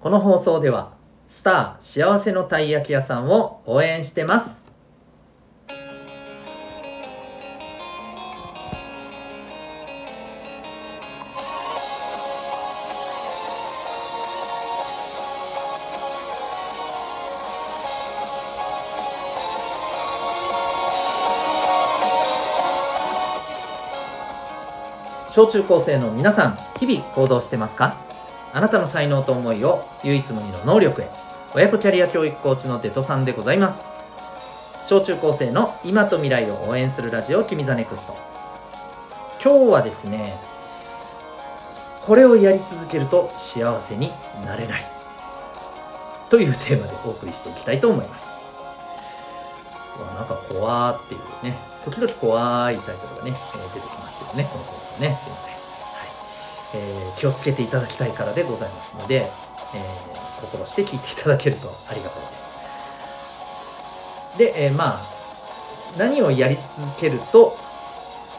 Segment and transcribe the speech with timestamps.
[0.00, 0.94] この放送では
[1.26, 4.64] スター幸せのたい焼き屋さんを応援してます。
[25.30, 28.09] 小中高生の皆さん日々行動してますか？
[28.52, 31.10] あなたの才能と思いを唯一無二の能力へ。
[31.54, 33.96] 親子キャリア教育コーチのデトさんでございます。
[34.84, 38.16] 小中高生の今と未来を応援するラジオ君 the NEXT。
[39.42, 40.36] 今日はですね
[42.04, 44.10] これをやり続けると幸せに
[44.44, 44.84] なれない。
[46.28, 48.44] というテーマでお送りしていきたいと思います。
[50.16, 51.56] なんか怖ーっていうね。
[51.84, 55.18] 時々怖いタイトルがね、え出てきますけどねこの放送ね。
[55.18, 55.54] すいません、
[56.74, 59.30] えー気をつけていただきたいからでございますので、
[59.74, 62.50] えー心して聞いていただけるとありがたいです。
[64.38, 65.00] で、えーまあ
[65.98, 66.64] 何をやり続
[66.98, 67.56] けると、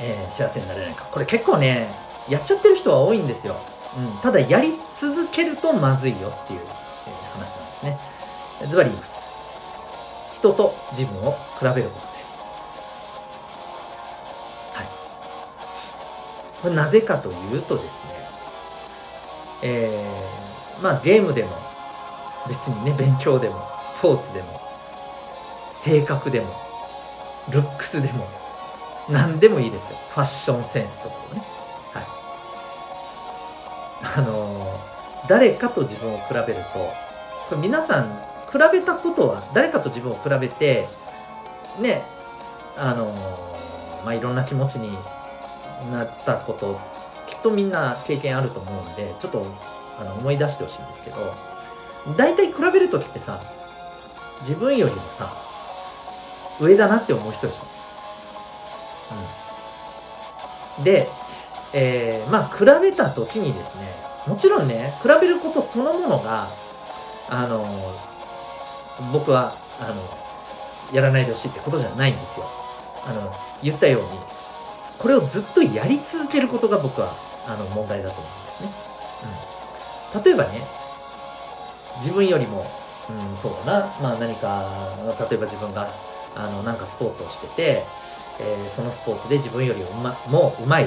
[0.00, 1.04] えー幸せになれないか。
[1.04, 1.94] これ結構ね
[2.28, 3.56] やっちゃってる人は多いんですよ、
[3.98, 7.98] うん、ただやり続けるとまずいよっていう、えー話なんですね。
[8.68, 9.20] ズバリ言います。
[10.34, 12.41] 人と自分を比べることです
[16.62, 18.10] これなぜかというとですね
[19.62, 21.50] えーまあゲームでも
[22.48, 24.60] 別にね勉強でもスポーツでも
[25.74, 26.46] 性格でも
[27.50, 28.26] ルックスでも
[29.08, 29.96] 何でもいいですよ。
[30.10, 31.42] ファッションセンスとかもね。
[31.92, 32.04] はい。
[34.18, 34.92] あのー
[35.28, 36.94] 誰かと自分を比べるとこ
[37.52, 38.08] れ皆さん
[38.50, 40.88] 比べたことは誰かと自分を比べて
[41.78, 42.02] ね
[42.76, 44.98] あのーまあいろんな気持ちに
[45.90, 46.78] なったこと
[47.26, 49.46] きっとみんな経験あると思うんでちょっと
[49.98, 51.34] あの思い出してほしいんですけど
[52.16, 53.40] 大体比べる時ってさ
[54.40, 55.32] 自分よりもさ
[56.60, 57.62] 上だなって思う人でしょ。
[60.78, 61.08] うん、で、
[61.72, 63.82] えーまあ比べた時にですね
[64.26, 66.48] もちろんね比べることそのものが
[67.28, 67.66] あの
[69.12, 72.46] 僕はあのやらないでほしいってことじゃないんですよ。
[73.04, 73.32] あの
[73.62, 74.08] 言ったように
[74.98, 77.16] これをずっとやり続けることが僕は
[77.46, 78.70] あの問題だと思うんですね。
[80.14, 80.66] うん、例えばね
[81.96, 82.66] 自分よりも、
[83.10, 84.70] うん、そうだな、まあ、何か
[85.30, 85.88] 例えば自分が
[86.34, 87.84] あのなんかスポーツをしてて、
[88.40, 90.84] えーそのスポーツで自分よりうまもうまい、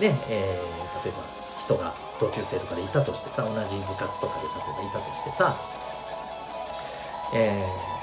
[0.00, 1.22] ねえー例えば
[1.60, 4.52] 人が同級生とかでいたとしてさ同じ部活とかで例
[4.88, 5.54] えばいたとしてさ、
[7.34, 7.98] えー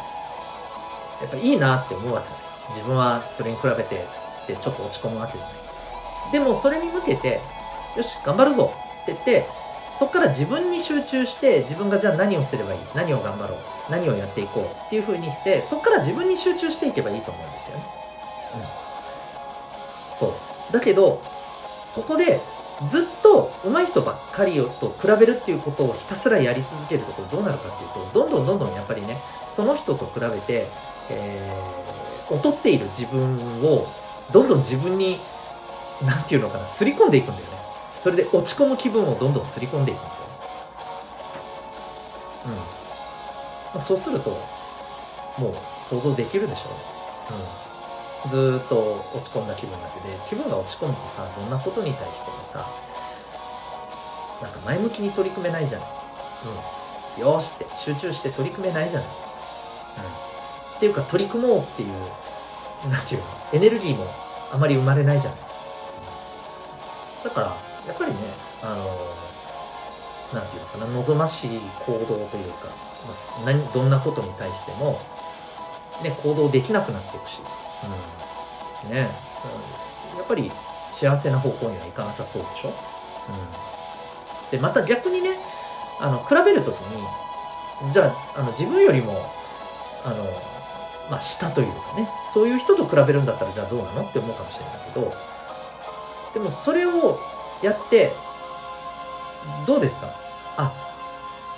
[1.24, 2.46] やっぱいいなって思うわけじゃない。
[2.70, 4.06] 自分はそれに比べて
[4.46, 5.56] ってちょっと落ち込むわけじゃない。
[6.32, 7.42] でもそれに向けて
[7.98, 8.74] よし頑張るぞ
[9.04, 9.48] って言って
[9.98, 17.84] そこから自分に集中して自分がじゃあ何をすればいい何を頑張ろう何をやっていこうっていう風にしてそこから自分に集中していけばいいと思うんですよね。
[20.12, 20.74] うん、そう。
[20.74, 21.22] だけど
[21.94, 22.42] ここで
[22.86, 29.18] ずっと上手い人ばっかりと比べるっていうことをひたすらやり続けるとどうなるかっていうとどんどんどんどんやっぱりね
[29.50, 30.68] その人と比べて、
[31.10, 31.86] えー
[32.30, 33.86] 劣っている自分を
[34.32, 35.20] どんどん自分に
[36.04, 37.58] なんていうのかなすり込んでいくんだよね。
[38.00, 40.14] それで落ち込む気分をどんどんすり込んでいくんだよ。
[42.46, 42.52] うん。
[42.52, 42.62] ま
[43.76, 44.32] あそうすると
[45.38, 45.54] もう
[45.84, 46.70] 想像できるでしょ。
[47.30, 47.66] うん。
[48.30, 52.68] ずっと落ち込んだ気分だけで気分が落ち込むとさどんなことに対してもさ
[54.42, 55.88] なんか前向きに取り組めないじゃない、
[57.18, 59.16] うん、よーしって集中して取り組めないじゃない、うん、
[60.78, 61.90] っていうか取り組もうっていう
[62.90, 64.06] なんていうのエネルギーも
[64.52, 65.40] あまり生まれないじゃない
[67.24, 67.48] だから
[67.88, 68.20] やっぱりね
[68.62, 72.68] あのなんていうのかな望ましい行動というか、
[73.06, 75.00] まあ、何どんなことに対しても、
[76.04, 77.42] ね、行動できなくなっていくし、
[78.86, 78.92] うん。
[78.92, 79.10] ね。
[80.14, 80.18] うん。
[80.18, 80.52] やっぱり
[80.92, 85.38] 幸せな方向にはいかなさそうでしょ、うん、でまた逆にね
[86.00, 88.06] あの比べるときにじゃ
[88.36, 89.30] ああの自分よりも
[90.06, 90.24] あの、
[91.10, 95.14] まあ、下というかねそういう人と比べるんだったらじゃあどうなのって思うかもしれないけど
[96.34, 97.20] でもそれを
[97.62, 98.12] やって
[99.68, 100.08] どうですか？
[100.58, 100.74] あ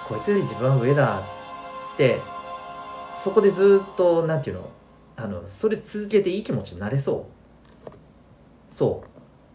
[0.05, 1.21] こいつより自分は上だ
[1.94, 2.19] って
[3.15, 4.69] そこでずっとなんていうの？
[5.15, 7.27] あのそれ続けていい気持ちになれそ
[7.89, 7.91] う？
[8.69, 9.07] そう。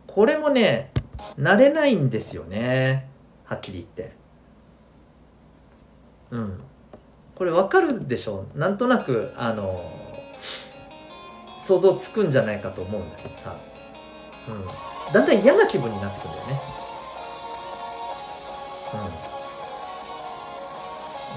[0.07, 0.91] これもね
[1.37, 3.09] なれないんですよね。
[3.45, 4.17] はっきり言って。
[6.31, 6.61] うん。
[7.43, 9.91] これわかるでしょなんとなくあの
[11.59, 13.57] 想像つくんじゃないかと思うんだけどさ、
[14.49, 16.61] うん、だんだん嫌な気分になってくるんだよね。
[18.95, 19.01] うん。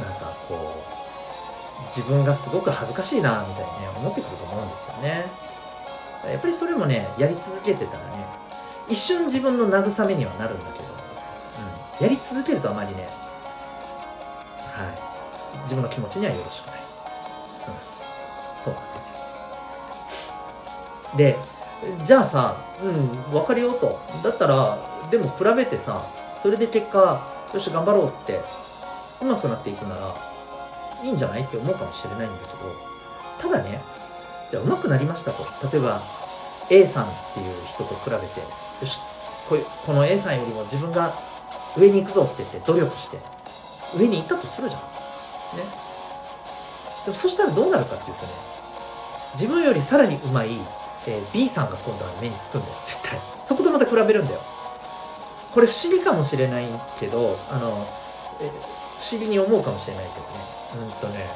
[0.06, 0.76] なんかこ
[1.82, 5.26] う自分がすごく恥ずかしいなみたいにね思ってくると思うんですよね。
[6.32, 8.28] やっぱりそれもねやり続けてたらね
[8.88, 10.86] 一瞬自分の慰めにはなるんだけど、
[11.98, 13.10] うん、やり続けるとあまりね
[14.72, 15.05] はい。
[15.64, 19.14] 自分の気持ちにはよろしくない、うん、そうなんですよ。
[21.18, 21.38] で
[22.04, 24.00] じゃあさうん分かるよと。
[24.24, 24.78] だったら
[25.10, 26.04] でも比べてさ
[26.42, 27.22] それで結果
[27.54, 28.42] よし頑張ろうって
[29.22, 30.16] 上手くなっていくなら
[31.04, 32.38] いいんじゃないって思うかもしれないんだ
[33.40, 33.82] けどただね
[34.50, 35.46] じゃあ上手くなりましたと。
[35.72, 36.02] 例えば
[36.70, 38.48] A さんっていう人と比べてよ
[38.84, 39.00] し
[39.48, 41.14] ここの A さんよりも自分が
[41.78, 43.20] 上に行くぞって言って努力して
[43.96, 44.82] 上に行ったとするじゃん。
[45.54, 45.64] ね。
[47.06, 48.32] でもそしたらどうなるかっていうとね
[49.34, 50.60] 自分よりさらに上手い、
[51.08, 53.20] えー、B さんが今度は目につくんだよ絶対。
[53.44, 54.40] そことまた比べるんだよ。
[55.54, 56.68] これ不思議かもしれない
[57.00, 57.88] けどあの
[58.42, 58.50] え
[59.00, 60.86] 不思議に思うかもしれないけどね。
[60.88, 61.30] うんとね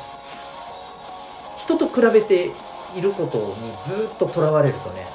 [1.57, 2.51] 人と比べて
[2.95, 5.07] いることにずっととらわれるとね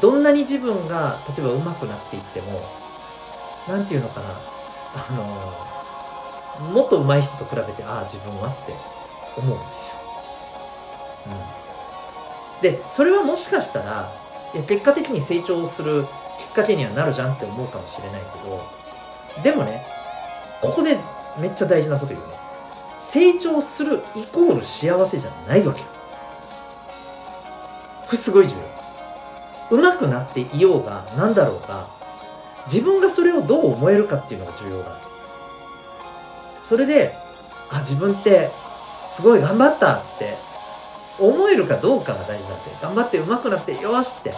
[0.00, 2.60] どんなに自分が例えば上手くなっていっても
[3.66, 4.28] 何て言うのかな
[4.94, 5.77] あの
[6.72, 8.72] もっと上手い人と比べてああ自分はって
[9.36, 9.94] 思うんですよ。
[11.26, 14.12] うん、でそれはもしかしたら
[14.54, 16.06] いや結果的に成長するき
[16.50, 19.84] っかけにはなるじゃんって思うかもしれないけどでもね
[20.60, 20.98] ここで
[21.38, 22.34] めっちゃ大事なこと言うね。
[22.96, 25.86] 成長するイコール幸せじゃないわけよ。
[28.06, 28.54] これすごい重
[29.70, 29.76] 要。
[29.76, 31.86] 上手くなっていようが何だろうが
[32.66, 34.98] 自分がそれをどう思えるかっていうのが重要だ。
[36.68, 37.14] それで
[37.70, 38.50] あ自分って
[39.10, 40.36] すごい頑張ったって
[41.18, 44.34] 思えるかどうかが大事だって頑張って上手くなってよしって。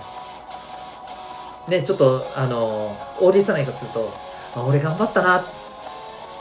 [1.67, 4.13] ねちょっとあのオーディさないかすると
[4.55, 5.45] あ俺頑張ったな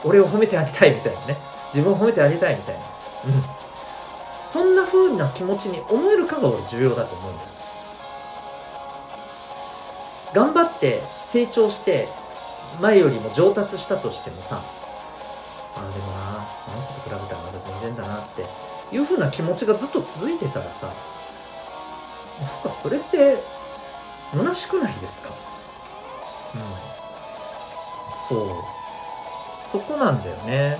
[0.03, 1.37] 俺を褒めてあげたいみたいなね。
[1.73, 2.81] 自分を褒めてあげたいみたいな。
[2.81, 2.85] う
[3.39, 3.43] ん。
[4.43, 7.49] そんな風な気持ちに思えるかが俺重要だと思うんだよ。
[10.33, 12.07] 頑張って成長して
[12.79, 14.61] 前よりも上達したとしてもさ
[15.75, 18.45] あでもなあの人と比べたらまだ全然だなって
[18.91, 20.87] いう風な気持ちがずっと続いてたらさ
[22.41, 23.37] なんかそれって
[24.33, 25.29] 虚しくないですか？
[26.55, 26.61] うん。
[28.27, 28.55] そう。
[29.63, 30.77] そこなんだよね。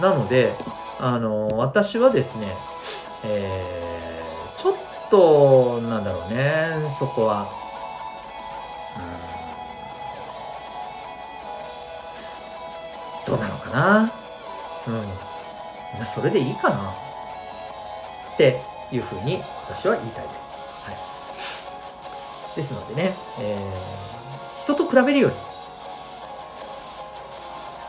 [0.00, 0.52] なので
[0.98, 2.54] あの私はですね
[3.24, 4.74] えー、ちょっ
[5.10, 7.61] となんだろうねそこは。
[13.26, 14.12] どうなのかな？
[15.98, 16.06] うん。
[16.06, 16.94] それでいいかな。
[18.34, 18.60] って
[18.90, 20.52] いうふうに私は言いたいです。
[20.84, 20.96] はい、
[22.56, 25.34] ですのでね、えー、人と比べるより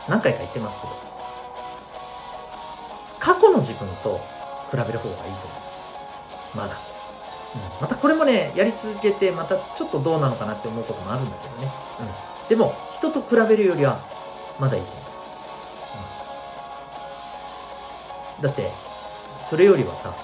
[0.08, 0.92] 何回か言ってますけど
[3.18, 4.20] 過去の自分と
[4.70, 5.84] 比べる方がいいと思います。
[6.54, 11.70] まだ、うん、またこれもねやり続けてまたちょっとどうなのかなって思うこともあるんだけどね、
[12.42, 13.98] うん、でも人と比べるよりは
[14.60, 15.13] まだいいと思う、うん、
[18.40, 18.70] だって
[19.40, 20.14] それよりはさ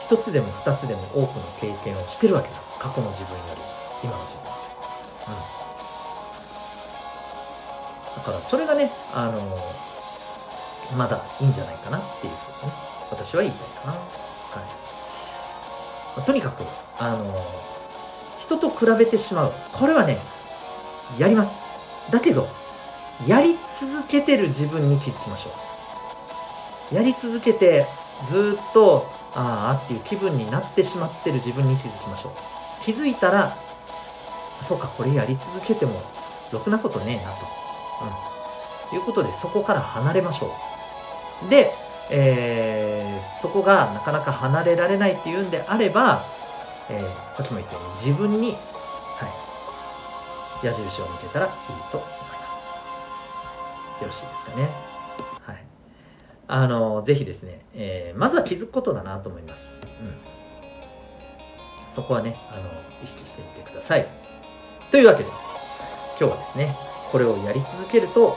[0.00, 2.62] 一つでも二つでも多くの経験をしてるわけじゃん。
[2.78, 3.60] 過去の自分より
[4.02, 4.50] 今の自分。
[5.28, 5.60] うん。
[8.16, 9.40] だからそれがねあの
[10.96, 12.78] まだいいんじゃないかなっていうふうにね
[13.10, 13.92] 私は言いたいかな。
[13.92, 13.98] は
[16.22, 16.64] い、とにかく
[16.98, 17.24] あの
[18.38, 19.52] 人と比べてしまう。
[19.72, 20.18] これはね
[21.18, 21.60] やります。
[22.10, 22.48] だけど
[23.26, 25.52] やり続けてる自分に気づきましょう。
[26.92, 27.86] やり続けて
[28.24, 32.32] ずっとああっていう気分になってしまってる自分に気づきましょう。
[32.82, 33.56] 気づいたら
[34.60, 36.02] そうかこれやり続けても
[36.52, 37.38] ろくなことねえなと、
[38.92, 40.52] うん、いうことでそこから離れましょ
[41.46, 41.48] う。
[41.48, 41.72] で、
[42.10, 46.24] えー、そこがなかなか離れられないっていうんであれば、
[46.88, 48.56] えー、さっきも言ったように自分に、は
[50.62, 51.52] い、矢印を向けたらいい
[51.90, 52.68] と思います。
[54.00, 54.89] よろしいですかね。
[56.52, 59.80] あの、ぜひですね、えー、まずは気づくことだなと思います。
[59.84, 60.14] うん。
[61.88, 62.62] そこはね、あの、
[63.04, 64.08] 意識してみてください。
[64.90, 65.28] というわけで、
[66.18, 66.74] 今日はですね、
[67.12, 68.36] これをやり続けると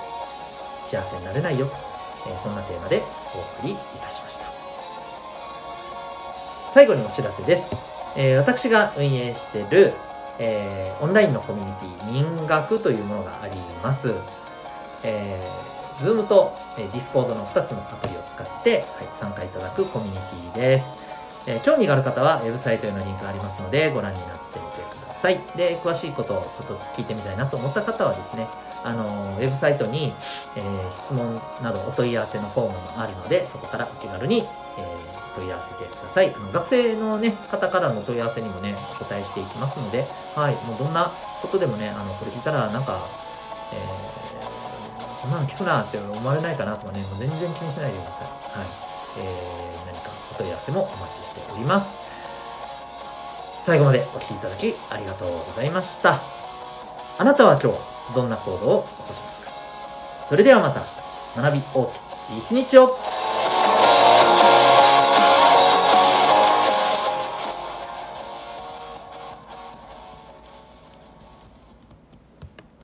[0.86, 1.74] 幸せになれないよと、
[2.28, 3.02] えー、そんなテーマで
[3.36, 4.46] お送りいたしました。
[6.70, 7.76] 最後にお知らせです。
[8.16, 9.92] えー、私が運営してる、
[10.38, 14.14] えー、オンラインのコミュニティ民学というものがあります。
[15.04, 20.16] えー Zoom と、え Discord の2つのアプリを使って、はい、参加いただくコミュニ
[20.54, 20.92] ティです。
[21.46, 25.40] えー、興味がある方はウェブサイトへのリンクがありますのでご覧になってみてください。
[25.56, 28.48] で、詳しいことをちょっと聞いてみたいなと思った方はですね、
[28.84, 30.14] あのウェブサイトに、
[30.56, 43.00] えー、質問などお問い合わせのフォームもあるのでそこからお気軽に、えー、問い合わせてくださいあの学生の、ね、方からの問い合わせにもねお答えしていきますので、はい、もうどんなことでもねあのこれ聞いたらなんか、
[43.72, 44.33] えー、
[45.24, 48.68] こんなの聞くなって思われないかなとかねもう全然気にしないでください、はい。
[49.20, 51.98] えー、何かお問い合わせもお待ちしております。
[53.62, 56.22] 最後までお聴きいただきありがとうございました。
[57.18, 57.80] あなたは今日
[58.14, 59.52] どんな行動を起こしますか？
[60.28, 60.92] それではまた明日。
[61.38, 62.98] 学び大きい一日を。